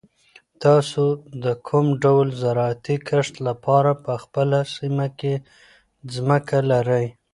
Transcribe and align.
تاسو 0.63 1.03
د 1.43 1.45
کوم 1.67 1.85
ډول 2.03 2.27
زراعتي 2.41 2.95
کښت 3.07 3.35
لپاره 3.47 3.91
په 4.03 4.13
خپله 4.23 4.59
سیمه 4.75 5.07
کې 5.19 5.33
ځمکه 6.13 6.57
لرئ؟ 6.71 7.05